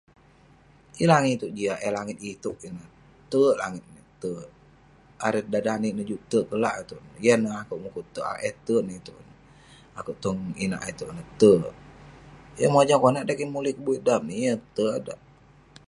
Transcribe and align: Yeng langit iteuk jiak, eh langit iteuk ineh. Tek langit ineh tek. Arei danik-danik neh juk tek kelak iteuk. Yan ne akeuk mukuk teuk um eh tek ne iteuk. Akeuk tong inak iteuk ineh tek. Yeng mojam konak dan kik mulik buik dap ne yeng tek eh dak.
Yeng 0.97 1.09
langit 1.13 1.33
iteuk 1.37 1.53
jiak, 1.57 1.79
eh 1.87 1.93
langit 1.97 2.17
iteuk 2.31 2.57
ineh. 2.67 2.89
Tek 3.31 3.55
langit 3.61 3.83
ineh 3.89 4.07
tek. 4.21 4.45
Arei 5.25 5.43
danik-danik 5.51 5.93
neh 5.95 6.07
juk 6.09 6.21
tek 6.31 6.45
kelak 6.51 6.75
iteuk. 6.81 7.01
Yan 7.25 7.39
ne 7.43 7.49
akeuk 7.61 7.81
mukuk 7.83 8.07
teuk 8.13 8.27
um 8.31 8.39
eh 8.49 8.55
tek 8.65 8.81
ne 8.85 8.93
iteuk. 8.99 9.17
Akeuk 9.99 10.17
tong 10.23 10.39
inak 10.65 10.83
iteuk 10.91 11.09
ineh 11.13 11.27
tek. 11.41 11.73
Yeng 12.59 12.71
mojam 12.75 12.97
konak 13.03 13.23
dan 13.27 13.35
kik 13.39 13.53
mulik 13.55 13.77
buik 13.85 14.01
dap 14.07 14.21
ne 14.27 14.33
yeng 14.43 14.59
tek 14.75 14.91
eh 14.97 15.01
dak. 15.07 15.19